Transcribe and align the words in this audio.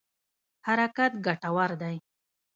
حرکت 0.67 1.11
ګټور 1.25 1.71
دی. 1.81 1.95